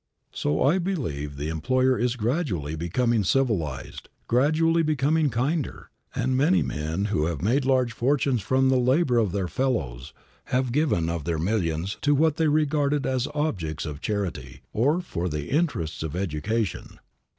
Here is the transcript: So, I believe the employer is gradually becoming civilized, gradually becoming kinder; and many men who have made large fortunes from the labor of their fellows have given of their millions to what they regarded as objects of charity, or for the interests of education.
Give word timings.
So, 0.31 0.63
I 0.63 0.79
believe 0.79 1.37
the 1.37 1.49
employer 1.49 1.95
is 1.95 2.15
gradually 2.15 2.75
becoming 2.75 3.23
civilized, 3.23 4.09
gradually 4.25 4.81
becoming 4.81 5.29
kinder; 5.29 5.91
and 6.15 6.35
many 6.35 6.63
men 6.63 7.05
who 7.13 7.25
have 7.27 7.43
made 7.43 7.65
large 7.65 7.93
fortunes 7.93 8.41
from 8.41 8.69
the 8.69 8.79
labor 8.79 9.19
of 9.19 9.31
their 9.31 9.47
fellows 9.47 10.11
have 10.45 10.71
given 10.71 11.07
of 11.07 11.25
their 11.25 11.37
millions 11.37 11.97
to 12.01 12.15
what 12.15 12.37
they 12.37 12.47
regarded 12.47 13.05
as 13.05 13.27
objects 13.35 13.85
of 13.85 14.01
charity, 14.01 14.61
or 14.73 15.01
for 15.01 15.29
the 15.29 15.51
interests 15.51 16.01
of 16.01 16.15
education. 16.15 16.97